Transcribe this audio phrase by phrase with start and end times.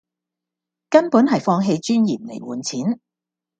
[0.89, 2.99] 根本係放棄尊嚴嚟換錢